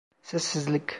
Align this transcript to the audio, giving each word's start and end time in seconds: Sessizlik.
Sessizlik. 0.29 0.89